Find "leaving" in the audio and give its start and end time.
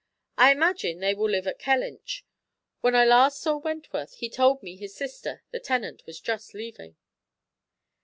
6.55-6.95